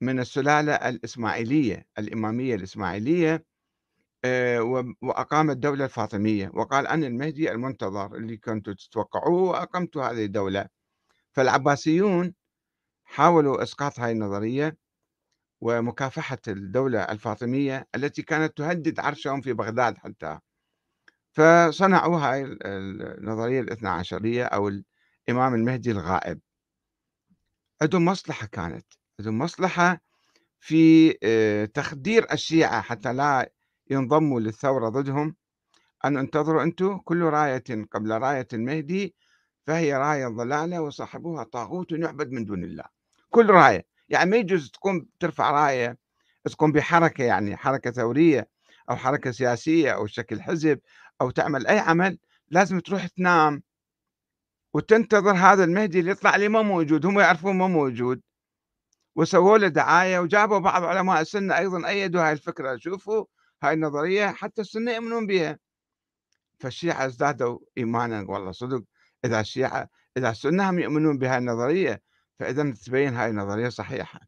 من 0.00 0.20
السلالة 0.20 0.74
الإسماعيلية 0.74 1.86
الإمامية 1.98 2.54
الإسماعيلية 2.54 3.44
آه، 4.24 4.60
وأقام 5.02 5.50
الدولة 5.50 5.84
الفاطمية. 5.84 6.50
وقال 6.54 6.86
أنا 6.86 7.06
المهدي 7.06 7.52
المنتظر 7.52 8.16
اللي 8.16 8.36
كنتوا 8.36 8.72
تتوقعوه 8.72 9.42
وأقمت 9.42 9.96
هذه 9.96 10.24
الدولة. 10.24 10.68
فالعباسيون 11.38 12.34
حاولوا 13.04 13.62
إسقاط 13.62 14.00
هذه 14.00 14.12
النظرية 14.12 14.76
ومكافحة 15.60 16.38
الدولة 16.48 17.02
الفاطمية 17.02 17.88
التي 17.94 18.22
كانت 18.22 18.58
تهدد 18.58 19.00
عرشهم 19.00 19.40
في 19.40 19.52
بغداد 19.52 19.98
حتى. 19.98 20.38
فصنعوا 21.32 22.18
هاي 22.18 22.58
النظرية 22.64 23.60
الاثنى 23.60 23.88
عشرية 23.88 24.44
أو 24.44 24.68
الإمام 25.28 25.54
المهدي 25.54 25.90
الغائب. 25.90 26.40
عندهم 27.82 28.04
مصلحة 28.04 28.46
كانت. 28.46 28.86
عندهم 29.20 29.38
مصلحة 29.38 30.00
في 30.60 31.14
آه، 31.22 31.64
تخدير 31.64 32.32
الشيعة 32.32 32.80
حتى 32.80 33.12
لا 33.12 33.52
ينضموا 33.90 34.40
للثورة 34.40 34.88
ضدهم. 34.88 35.36
أن 36.04 36.16
انتظروا 36.16 36.62
أنتم 36.62 36.98
كل 36.98 37.22
راية 37.22 37.64
قبل 37.92 38.10
راية 38.12 38.48
المهدي 38.52 39.14
فهي 39.68 39.94
راية 39.94 40.28
ضلالة 40.28 40.80
وصاحبها 40.80 41.44
طاغوت 41.44 41.92
يعبد 41.92 42.30
من 42.32 42.44
دون 42.44 42.64
الله. 42.64 42.84
كل 43.30 43.50
راية 43.50 43.86
يعني 44.08 44.30
ما 44.30 44.36
يجوز 44.36 44.70
تقوم 44.70 45.06
ترفع 45.20 45.50
راية 45.50 45.98
تقوم 46.44 46.72
بحركة 46.72 47.24
يعني 47.24 47.56
حركة 47.56 47.90
ثورية 47.90 48.48
أو 48.90 48.96
حركة 48.96 49.30
سياسية 49.30 49.94
أو 49.94 50.06
شكل 50.06 50.42
حزب 50.42 50.80
أو 51.20 51.30
تعمل 51.30 51.66
أي 51.66 51.78
عمل 51.78 52.18
لازم 52.50 52.80
تروح 52.80 53.06
تنام 53.06 53.62
وتنتظر 54.74 55.32
هذا 55.32 55.64
المهدي 55.64 56.00
اللي 56.00 56.10
يطلع 56.10 56.36
لي 56.36 56.48
ما 56.48 56.62
موجود 56.62 57.06
هم 57.06 57.20
يعرفون 57.20 57.56
ما 57.56 57.66
موجود. 57.66 58.22
وسووا 59.16 59.58
له 59.58 59.68
دعاية 59.68 60.18
وجابوا 60.18 60.58
بعض 60.58 60.84
علماء 60.84 61.20
السنة 61.20 61.58
أيضا 61.58 61.88
أيدوا 61.88 62.22
هاي 62.22 62.32
الفكرة 62.32 62.76
شوفوا 62.76 63.24
هاي 63.62 63.74
النظرية 63.74 64.26
حتى 64.26 64.60
السنة 64.60 64.92
يؤمنون 64.92 65.26
بها. 65.26 65.58
فالشيعة 66.60 67.06
ازدادوا 67.06 67.58
إيمانا 67.78 68.24
والله 68.28 68.52
صدق 68.52 68.84
إذا 69.24 69.40
الشيعة 69.40 69.90
إذا 70.16 70.30
السنة 70.30 70.70
هم 70.70 70.78
يؤمنون 70.78 71.18
بهاي 71.18 71.38
النظرية 71.38 72.02
فإذا 72.38 72.70
تبين 72.70 73.14
هاي 73.14 73.30
النظرية 73.30 73.68
صحيحة. 73.68 74.20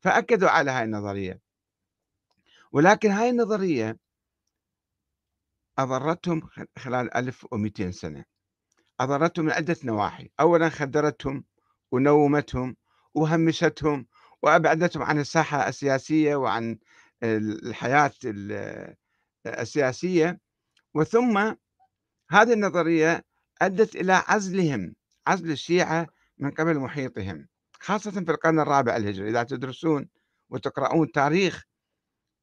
فأكدوا 0.00 0.48
على 0.48 0.70
هاي 0.70 0.84
النظرية. 0.84 1.40
ولكن 2.72 3.10
هاي 3.10 3.30
النظرية 3.30 3.98
أضرتهم 5.78 6.48
خلال 6.78 7.14
1200 7.14 7.90
سنة. 7.90 8.24
أضرتهم 9.00 9.44
من 9.44 9.52
عدة 9.52 9.76
نواحي. 9.84 10.30
أولا 10.40 10.68
خدرتهم 10.68 11.44
ونومتهم 11.92 12.76
وهمشتهم 13.14 14.06
وأبعدتهم 14.42 15.02
عن 15.02 15.18
الساحة 15.18 15.68
السياسية 15.68 16.36
وعن 16.36 16.78
الحياة 17.22 18.12
السياسية. 19.46 20.40
وثم 20.94 21.54
هذه 22.30 22.52
النظرية 22.52 23.24
أدت 23.62 23.96
إلى 23.96 24.12
عزلهم 24.12 24.94
عزل 25.26 25.50
الشيعة 25.50 26.06
من 26.38 26.50
قبل 26.50 26.78
محيطهم 26.78 27.48
خاصة 27.72 28.10
في 28.10 28.30
القرن 28.30 28.60
الرابع 28.60 28.96
الهجري. 28.96 29.28
إذا 29.30 29.42
تدرسون 29.42 30.08
وتقرؤون 30.50 31.12
تاريخ 31.12 31.64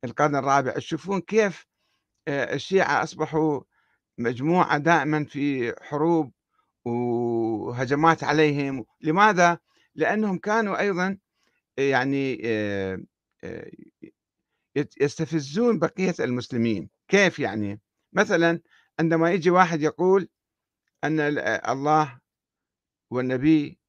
القرن 0.04 0.36
الرابع 0.36 0.72
تشوفون 0.72 1.22
كيف 1.22 1.66
آه، 2.28 2.54
الشيعة 2.54 3.04
أصبحوا 3.04 3.62
مجموعة 4.18 4.78
دائما 4.78 5.26
في 5.26 5.74
حروب 5.82 6.32
وهجمات 6.86 8.24
عليهم. 8.24 8.86
لماذا؟ 9.02 9.60
لأنهم 9.96 10.38
كانوا 10.38 10.80
أيضا 10.80 11.18
يعني 11.78 12.42
آه، 12.46 13.00
آه، 13.44 13.72
يستفزون 15.02 15.80
بقية 15.80 16.16
المسلمين. 16.20 16.90
كيف 17.08 17.40
يعني؟ 17.40 17.82
مثلا 18.14 18.60
عندما 19.00 19.32
يجي 19.32 19.50
واحد 19.50 19.82
يقول 19.82 20.30
أن 21.04 21.20
الله 21.20 22.20
والنبي 23.10 23.80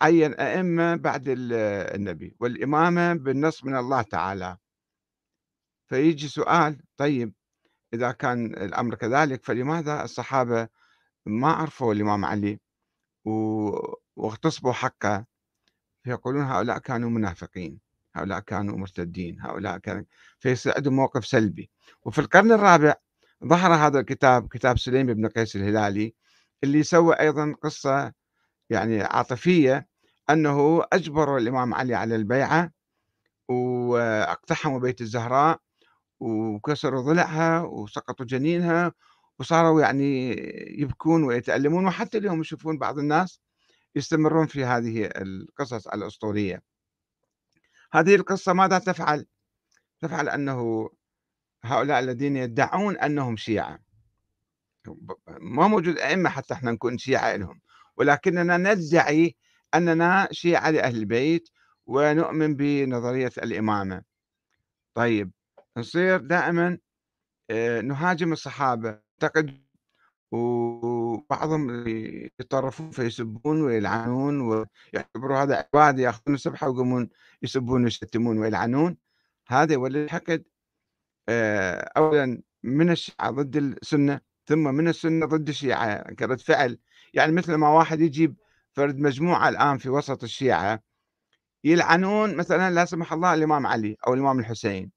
عين 0.00 0.34
أئمة 0.34 0.96
بعد 0.96 1.24
النبي 1.28 2.36
والإمامة 2.40 3.14
بالنص 3.14 3.64
من 3.64 3.76
الله 3.76 4.02
تعالى. 4.02 4.56
فيجي 5.88 6.28
سؤال 6.28 6.80
طيب 6.96 7.32
إذا 7.94 8.12
كان 8.12 8.46
الأمر 8.46 8.94
كذلك 8.94 9.44
فلماذا 9.44 10.04
الصحابة 10.04 10.68
ما 11.26 11.48
عرفوا 11.52 11.94
الإمام 11.94 12.24
علي؟ 12.24 12.60
واغتصبوا 14.16 14.72
حقه. 14.72 15.26
فيقولون 16.04 16.42
هؤلاء 16.42 16.78
كانوا 16.78 17.10
منافقين 17.10 17.80
هؤلاء 18.14 18.40
كانوا 18.40 18.76
مرتدين 18.78 19.40
هؤلاء 19.40 19.78
كانوا 19.78 20.04
فيصير 20.38 20.72
عندهم 20.76 20.96
موقف 20.96 21.26
سلبي. 21.26 21.70
وفي 22.02 22.18
القرن 22.18 22.52
الرابع 22.52 22.94
ظهر 23.46 23.74
هذا 23.74 24.00
الكتاب 24.00 24.48
كتاب 24.48 24.78
سليم 24.78 25.06
بن 25.06 25.28
قيس 25.28 25.56
الهلالي 25.56 26.14
اللي 26.64 26.82
سوى 26.82 27.14
أيضا 27.14 27.54
قصة 27.62 28.12
يعني 28.70 29.02
عاطفية 29.02 29.88
أنه 30.30 30.84
أجبروا 30.92 31.38
الإمام 31.38 31.74
علي 31.74 31.94
على 31.94 32.16
البيعة 32.16 32.70
وأقتحموا 33.48 34.78
بيت 34.80 35.00
الزهراء 35.00 35.60
وكسروا 36.20 37.02
ضلعها 37.02 37.60
وسقطوا 37.60 38.26
جنينها 38.26 38.92
وصاروا 39.38 39.80
يعني 39.80 40.30
يبكون 40.80 41.24
ويتألمون 41.24 41.86
وحتى 41.86 42.18
اليوم 42.18 42.40
يشوفون 42.40 42.78
بعض 42.78 42.98
الناس 42.98 43.40
يستمرون 43.96 44.46
في 44.46 44.64
هذه 44.64 45.10
القصص 45.16 45.88
الأسطورية 45.88 46.62
هذه 47.92 48.14
القصة 48.14 48.52
ماذا 48.52 48.78
تفعل؟ 48.78 49.26
تفعل 50.00 50.28
أنه 50.28 50.90
هؤلاء 51.64 52.00
الذين 52.00 52.36
يدعون 52.36 52.96
أنهم 52.96 53.36
شيعة. 53.36 53.78
ما 55.40 55.68
موجود 55.68 55.98
أئمة 55.98 56.30
حتى 56.30 56.54
إحنا 56.54 56.70
نكون 56.72 56.98
شيعة 56.98 57.36
لهم. 57.36 57.60
ولكننا 57.96 58.56
ندعي 58.56 59.36
أننا 59.74 60.28
شيعة 60.30 60.70
لأهل 60.70 60.96
البيت 60.96 61.48
ونؤمن 61.86 62.56
بنظرية 62.56 63.32
الإمامة. 63.38 64.02
طيب 64.94 65.32
نصير 65.76 66.16
دائما 66.20 66.78
آه، 67.50 67.80
نهاجم 67.80 68.32
الصحابة. 68.32 68.98
ننتقد 69.22 69.62
وبعضهم 70.32 71.88
يتطرفون 71.88 72.90
فيسبون 72.90 73.62
ويلعنون 73.62 74.40
ويعتبروا 74.40 75.38
هذا 75.42 75.56
عبادة 75.56 76.02
يأخذون 76.02 76.36
سبحة 76.36 76.68
ويقومون 76.68 77.08
يسبون 77.42 77.84
ويشتمون 77.84 78.38
ويلعنون. 78.38 78.96
هذا 79.48 79.72
يولد 79.72 79.96
الحقد 79.96 80.44
آه، 81.28 81.90
أولا 81.96 82.42
من 82.62 82.90
الشيعة 82.90 83.30
ضد 83.30 83.56
السنة 83.56 84.20
ثم 84.46 84.74
من 84.74 84.88
السنة 84.88 85.26
ضد 85.26 85.48
الشيعة 85.48 86.14
كرد 86.14 86.40
فعل. 86.40 86.78
يعني 87.14 87.32
مثل 87.32 87.54
ما 87.54 87.68
واحد 87.68 88.00
يجيب 88.00 88.36
فرد 88.72 88.98
مجموعة 88.98 89.48
الآن 89.48 89.78
في 89.78 89.88
وسط 89.88 90.22
الشيعة 90.22 90.82
يلعنون 91.64 92.36
مثلا 92.36 92.70
لا 92.70 92.84
سمح 92.84 93.12
الله 93.12 93.34
الإمام 93.34 93.66
علي 93.66 93.96
أو 94.06 94.14
الإمام 94.14 94.38
الحسين. 94.38 94.90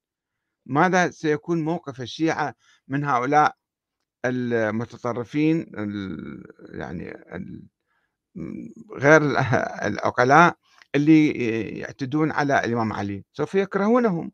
ماذا 0.66 1.10
سيكون 1.10 1.64
موقف 1.64 2.00
الشيعة 2.00 2.54
من 2.88 3.04
هؤلاء 3.04 3.54
المتطرفين 4.24 5.66
يعني 6.72 7.24
غير 8.98 9.22
العقلاء 9.86 10.56
اللي 10.94 11.28
يعتدون 11.78 12.32
على 12.32 12.64
الإمام 12.64 12.92
علي؟ 12.92 13.24
سوف 13.32 13.54
يكرهونهم. 13.54 14.32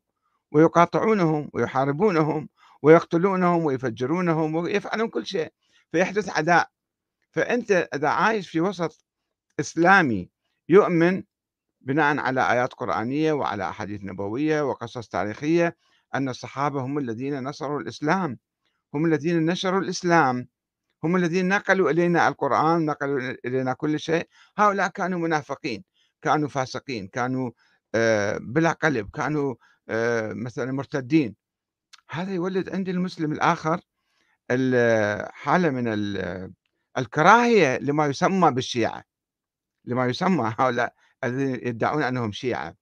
ويقاطعونهم 0.53 1.51
ويحاربونهم 1.55 2.49
ويقتلونهم 2.83 3.65
ويفجرونهم 3.65 4.55
ويفعلون 4.55 5.09
كل 5.09 5.27
شيء 5.27 5.53
فيحدث 5.93 6.29
عداء. 6.29 6.69
فأنت 7.31 7.89
إذا 7.95 8.09
عايش 8.09 8.49
في 8.51 8.61
وسط 8.61 9.05
إسلامي 9.61 10.31
يؤمن 10.69 11.23
بناء 11.81 12.19
على 12.19 12.53
آيات 12.53 12.73
قرآنية 12.75 13.33
وعلى 13.33 13.69
أحاديث 13.69 14.05
نبوية 14.05 14.63
وقصص 14.63 15.09
تاريخية 15.09 15.77
أن 16.15 16.29
الصحابة 16.29 16.81
هم 16.81 16.99
الذين 16.99 17.45
نصروا 17.45 17.81
الإسلام 17.81 18.39
هم 18.95 19.07
الذين 19.07 19.47
نشروا 19.47 19.81
الإسلام 19.81 20.49
هم 21.05 21.17
الذين 21.17 21.49
نقلوا 21.49 21.91
إلينا 21.91 22.29
القرآن 22.29 22.87
نقلوا 22.87 23.37
إلينا 23.45 23.73
كل 23.73 24.01
شيء. 24.01 24.29
هؤلاء 24.59 24.89
كانوا 24.89 25.19
منافقين 25.19 25.85
كانوا 26.23 26.49
فاسقين 26.49 27.09
كانوا 27.09 27.51
آه، 27.95 28.39
بلا 28.39 28.73
قلب 28.73 29.11
كانوا 29.11 29.55
مثلا 30.33 30.73
مرتدين 30.73 31.37
هذا 32.11 32.35
يولد 32.35 32.71
عند 32.75 32.89
المسلم 32.89 33.33
الآخر 33.33 33.81
حالة 35.31 35.71
من 35.71 35.89
الكراهية 36.99 37.79
لما 37.79 38.07
يسمى 38.07 38.51
بالشيعة. 38.51 39.05
لما 39.85 40.07
يسمى 40.07 40.55
هؤلاء 40.59 40.95
الذين 41.25 41.69
يدعون 41.69 42.03
أنهم 42.03 42.33
شيعة. 42.33 42.75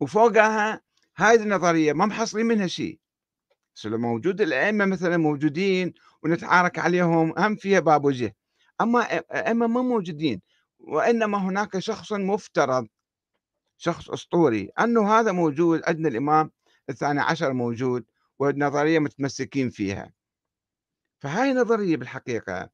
وفوقها 0.00 0.80
هذه 1.16 1.42
النظرية 1.42 1.92
ما 1.92 2.06
محصلين 2.06 2.46
منها 2.46 2.66
شيء. 2.66 2.98
موجود 3.84 4.40
الأئمة 4.40 4.84
مثلا 4.84 5.16
موجودين 5.16 5.94
ونتعارك 6.22 6.78
عليهم 6.78 7.34
هم 7.38 7.56
فيها 7.56 7.80
باب 7.80 8.04
وجه. 8.04 8.36
أما 8.80 9.02
أئمة 9.32 9.66
ما 9.66 9.82
موجودين 9.82 10.40
وإنما 10.78 11.38
هناك 11.38 11.78
شخص 11.78 12.12
مفترض 12.12 12.88
شخص 13.76 14.10
أسطوري. 14.10 14.70
أنه 14.80 15.12
هذا 15.12 15.32
موجود 15.32 15.82
عندنا 15.86 16.08
الإمام 16.08 16.50
الثاني 16.90 17.20
عشر 17.20 17.52
موجود 17.52 18.04
والنظرية 18.38 18.98
متمسكين 18.98 19.70
فيها. 19.70 20.12
فهاي 21.18 21.52
نظرية 21.52 21.96
بالحقيقة 21.96 22.70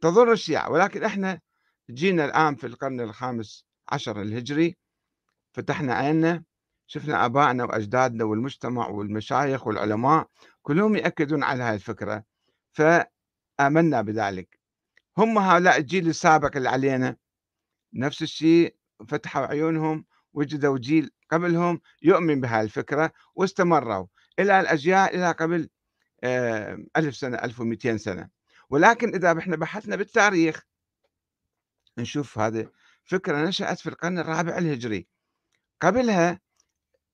تضر 0.00 0.32
الشيعة. 0.32 0.70
ولكن 0.70 1.04
إحنا 1.04 1.40
جينا 1.90 2.24
الآن 2.24 2.54
في 2.54 2.66
القرن 2.66 3.00
الخامس 3.00 3.66
عشر 3.88 4.22
الهجري 4.22 4.76
فتحنا 5.52 5.94
عيننا 5.94 6.44
شفنا 6.86 7.24
آبائنا 7.24 7.64
وأجدادنا 7.64 8.24
والمجتمع 8.24 8.88
والمشايخ 8.88 9.66
والعلماء 9.66 10.28
كلهم 10.62 10.96
يأكدون 10.96 11.42
على 11.42 11.62
هذه 11.62 11.74
الفكرة. 11.74 12.24
فآمنا 12.72 14.02
بذلك. 14.02 14.60
هم 15.18 15.38
هؤلاء 15.38 15.78
الجيل 15.78 16.08
السابق 16.08 16.56
اللي 16.56 16.68
علينا 16.68 17.16
نفس 17.92 18.22
الشيء 18.22 18.76
فتحوا 19.08 19.46
عيونهم 19.46 20.04
وجدوا 20.36 20.78
جيل 20.78 21.10
قبلهم 21.30 21.80
يؤمن 22.02 22.40
بهذه 22.40 22.64
الفكرة 22.64 23.12
واستمروا. 23.34 24.06
إلى 24.38 24.60
الأجيال 24.60 25.14
إلى 25.14 25.32
قبل 25.32 25.68
1000 26.96 27.16
سنة، 27.16 27.36
1200 27.36 27.96
سنة، 27.96 28.28
ولكن 28.70 29.14
إذا 29.14 29.38
إحنا 29.38 29.56
بحثنا 29.56 29.96
بالتاريخ 29.96 30.62
نشوف 31.98 32.38
هذه 32.38 32.70
فكرة 33.04 33.44
نشأت 33.48 33.78
في 33.78 33.88
القرن 33.88 34.18
الرابع 34.18 34.58
الهجري، 34.58 35.06
قبلها 35.80 36.40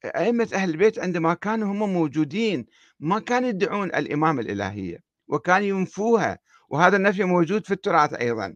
أئمة 0.05 0.49
أهل 0.55 0.71
البيت 0.71 0.99
عندما 0.99 1.35
كانوا 1.35 1.73
هم 1.73 1.93
موجودين 1.93 2.67
ما 3.01 3.19
كانوا 3.19 3.49
يدعون 3.49 3.89
الإمامة 3.89 4.41
الإلهية، 4.41 5.03
وكانوا 5.29 5.67
ينفوها، 5.67 6.39
وهذا 6.69 6.97
النفي 6.97 7.25
موجود 7.25 7.67
في 7.67 7.75
التراث 7.75 8.15
أيضًا. 8.15 8.55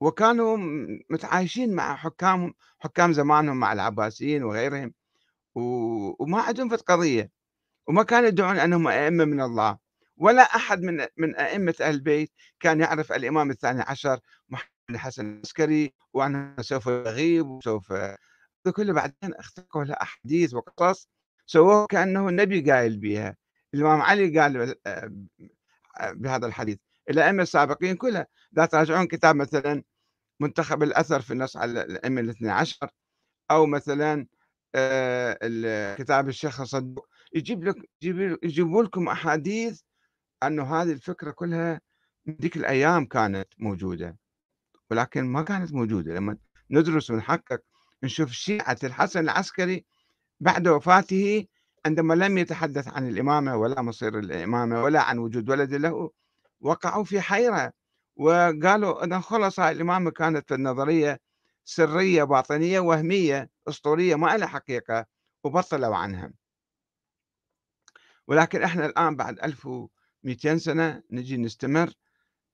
وكانوا 0.00 0.56
متعايشين 1.10 1.74
مع 1.74 1.96
حكامهم 1.96 2.54
حكام 2.78 3.12
زمانهم 3.12 3.56
مع 3.56 3.72
العباسيين 3.72 4.42
وغيرهم. 4.44 4.92
وما 5.54 6.40
عندهم 6.42 6.68
في 6.68 6.74
القضية 6.74 7.30
وما 7.86 8.02
كانوا 8.02 8.28
يدعون 8.28 8.58
أنهم 8.58 8.88
أئمة 8.88 9.24
من 9.24 9.40
الله 9.40 9.78
ولا 10.16 10.42
أحد 10.42 10.82
من 10.82 11.06
من 11.16 11.36
أئمة 11.36 11.74
أهل 11.80 11.94
البيت 11.94 12.32
كان 12.60 12.80
يعرف 12.80 13.12
الإمام 13.12 13.50
الثاني 13.50 13.82
عشر 13.82 14.20
محمد 14.48 14.68
الحسن 14.90 15.32
العسكري 15.34 15.94
وأنه 16.12 16.54
سوف 16.60 16.86
يغيب 16.86 17.46
وسوف 17.46 17.92
كله 18.76 18.92
بعدين 18.92 19.34
اخترقوا 19.34 19.84
له 19.84 19.94
أحاديث 19.94 20.54
وقصص 20.54 21.08
سووه 21.46 21.86
كأنه 21.86 22.28
النبي 22.28 22.70
قايل 22.72 22.98
بها 22.98 23.36
الإمام 23.74 24.00
علي 24.02 24.40
قال 24.40 24.74
بهذا 26.12 26.46
الحديث 26.46 26.78
الأئمة 27.10 27.42
السابقين 27.42 27.96
كلها 27.96 28.26
إذا 28.56 28.66
تراجعون 28.66 29.06
كتاب 29.06 29.36
مثلا 29.36 29.82
منتخب 30.40 30.82
الأثر 30.82 31.20
في 31.20 31.32
النص 31.32 31.56
على 31.56 31.82
الأئمة 31.82 32.20
الاثنى 32.20 32.50
عشر 32.50 32.88
أو 33.50 33.66
مثلا 33.66 34.26
آه، 34.74 35.94
كتاب 35.94 36.28
الشيخ 36.28 36.60
الصدوق 36.60 37.06
يجيب 37.34 37.64
لك 37.64 37.76
يجيبوا 38.42 38.82
لكم 38.82 39.08
أحاديث 39.08 39.80
أنه 40.42 40.82
هذه 40.82 40.92
الفكرة 40.92 41.30
كلها 41.30 41.80
من 42.26 42.34
ذيك 42.40 42.56
الأيام 42.56 43.06
كانت 43.06 43.48
موجودة. 43.58 44.16
ولكن 44.90 45.24
ما 45.24 45.42
كانت 45.42 45.72
موجودة. 45.72 46.14
لما 46.14 46.36
ندرس 46.70 47.10
ونحقق 47.10 47.60
نشوف 48.02 48.30
شيعة 48.32 48.78
الحسن 48.84 49.20
العسكري 49.20 49.84
بعد 50.40 50.68
وفاته 50.68 51.46
عندما 51.86 52.14
لم 52.14 52.38
يتحدث 52.38 52.88
عن 52.88 53.08
الإمامة 53.08 53.56
ولا 53.56 53.82
مصير 53.82 54.18
الإمامة 54.18 54.82
ولا 54.82 55.02
عن 55.02 55.18
وجود 55.18 55.50
ولد 55.50 55.74
له 55.74 56.10
وقعوا 56.60 57.04
في 57.04 57.20
حيرة. 57.20 57.72
وقالوا 58.20 59.04
أن 59.04 59.12
هاي 59.58 59.70
الإمامة 59.72 60.10
كانت 60.10 60.52
النظرية 60.52 61.20
سرية 61.64 62.24
باطنية 62.24 62.80
وهمية 62.80 63.50
أسطورية 63.68 64.16
ما 64.16 64.36
لها 64.36 64.46
حقيقة 64.46 65.06
وبطلوا 65.44 65.96
عنها. 65.96 66.32
ولكن 68.26 68.62
إحنا 68.62 68.86
الآن 68.86 69.16
بعد 69.16 69.38
1200 69.38 70.58
سنة 70.58 71.02
نجي 71.10 71.36
نستمر 71.36 71.92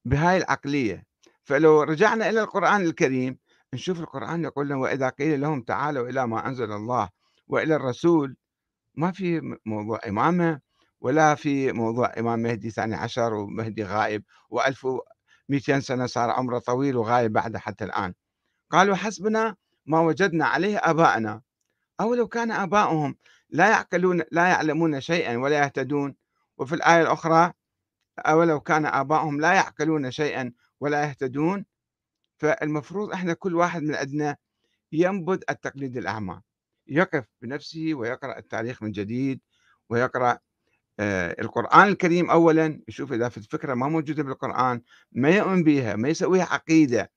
بهاي 0.05 0.37
العقلية. 0.37 1.07
فلو 1.45 1.83
رجعنا 1.83 2.29
إلى 2.29 2.41
القرآن 2.41 2.81
الكريم 2.81 3.39
نشوف 3.75 4.01
القرآن 4.01 4.45
يقول 4.45 4.67
لنا 4.67 4.77
وإذا 4.77 5.09
قيل 5.09 5.41
لهم 5.41 5.63
تعالوا 5.63 6.09
إلى 6.09 6.27
ما 6.27 6.49
أنزل 6.49 6.73
الله 6.73 7.09
وإلى 7.49 7.77
الرسول 7.77 8.37
ما 8.95 9.13
في 9.13 9.57
موضوع 9.67 10.01
إمامة 10.09 10.61
ولا 11.01 11.35
في 11.35 11.73
موضوع 11.73 12.13
إمام 12.19 12.39
مهدي 12.39 12.71
ثاني 12.71 12.95
عشر 12.95 13.35
ومهدي 13.35 13.85
غائب 13.85 14.25
و1200 15.53 15.79
سنة 15.79 16.07
صار 16.07 16.31
عمره 16.31 16.59
طويل 16.59 16.97
وغايب 16.97 17.33
بعده 17.33 17.59
حتى 17.59 17.85
الآن. 17.85 18.15
قالوا 18.71 18.97
حسبنا 18.97 19.57
ما 19.87 20.01
وجدنا 20.01 20.47
عليه 20.47 20.79
آباءنا. 20.79 21.43
أو 22.01 22.15
لو 22.15 22.29
كان 22.29 22.51
آباؤهم 22.51 23.17
لا 23.51 23.71
يعقلون 23.71 24.23
لا 24.33 24.49
يعلمون 24.49 25.01
شيئا 25.01 25.37
ولا 25.37 25.59
يهتدون. 25.59 26.17
وفي 26.59 26.75
الآية 26.75 27.03
الأخرى 27.03 27.53
أولو 28.19 28.61
كان 28.61 28.87
آباؤهم 28.87 29.41
لا 29.41 29.53
يعقلون 29.53 30.11
شيئا 30.11 30.53
ولا 30.81 31.05
يهتدون 31.05 31.65
فالمفروض 32.39 33.13
إحنا 33.13 33.33
كل 33.33 33.55
واحد 33.55 33.83
من 33.83 33.95
عندنا 33.95 34.37
ينبذ 34.93 35.41
التقليد 35.51 35.97
الأعمى. 35.97 36.41
يقف 36.87 37.25
بنفسه 37.43 37.95
ويقرأ 37.95 38.39
التاريخ 38.39 38.83
من 38.83 38.93
جديد 38.93 39.41
ويقرأ 39.91 40.39
القرآن 41.01 41.89
الكريم 41.89 42.31
أولا 42.31 42.81
يشوف 42.89 43.13
إذا 43.13 43.29
في 43.29 43.39
الفكرة 43.39 43.75
ما 43.75 43.89
موجودة 43.89 44.23
بالقرآن 44.23 44.83
ما 45.13 45.31
يؤمن 45.31 45.65
بها 45.65 45.97
ما 45.97 46.09
يسويها 46.09 46.45
عقيدة. 46.45 47.11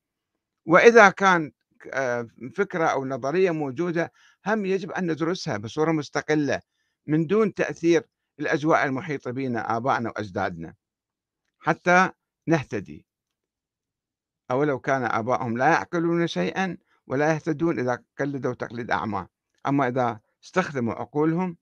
وإذا 0.66 1.10
كان 1.10 1.52
آه، 1.94 2.28
فكرة 2.56 2.86
أو 2.86 3.06
نظرية 3.06 3.52
موجودة 3.52 4.12
هم 4.48 4.66
يجب 4.66 4.92
أن 4.92 5.12
ندرسها 5.12 5.58
بصورة 5.58 5.92
مستقلة 5.92 6.62
من 7.08 7.28
دون 7.28 7.54
تأثير 7.54 8.04
الأجواء 8.40 8.86
المحيطة 8.86 9.32
بنا 9.32 9.78
آبائنا 9.78 10.10
وأجدادنا. 10.10 10.74
حتى 11.60 12.10
نهتدي. 12.48 13.06
أولو 14.52 14.80
كان 14.80 15.04
آبائهم 15.04 15.58
لا 15.58 15.68
يعقلون 15.68 16.28
شيئا 16.28 16.78
ولا 17.08 17.34
يهتدون 17.34 17.80
إذا 17.80 18.04
قلدوا 18.20 18.54
تقليد 18.54 18.92
أعمى. 18.92 19.28
أما 19.68 19.88
إذا 19.88 20.20
استخدموا 20.44 20.94
عقولهم 20.94 21.58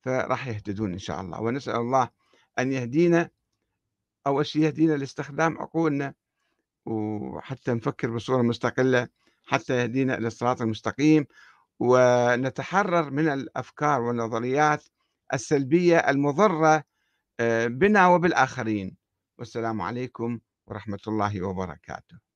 فراح 0.00 0.48
يهتدون 0.48 0.92
إن 0.92 0.98
شاء 0.98 1.20
الله. 1.20 1.40
ونسأل 1.40 1.76
الله 1.76 2.08
أن 2.58 2.72
يهدينا 2.72 3.30
أول 4.26 4.46
شيء 4.46 4.62
يهدينا 4.62 4.92
لاستخدام 4.92 5.58
عقولنا 5.58 6.14
وحتى 6.86 7.74
نفكر 7.74 8.10
بصورة 8.10 8.42
مستقلة 8.42 9.08
حتى 9.46 9.76
يهدينا 9.82 10.18
إلى 10.18 10.26
الصراط 10.26 10.62
المستقيم. 10.62 11.26
ونتحرر 11.80 13.10
من 13.10 13.28
الأفكار 13.28 14.00
والنظريات 14.00 14.84
السلبية 15.34 15.98
المضرة 15.98 16.84
آه، 17.40 17.66
بنا 17.66 18.06
وبالآخرين. 18.08 18.96
والسلام 19.38 19.80
عليكم 19.80 20.40
ورحمة 20.66 20.98
الله 21.08 21.42
وبركاته. 21.42 22.29